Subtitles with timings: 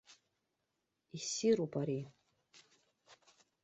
[1.17, 1.99] Иссируп ари.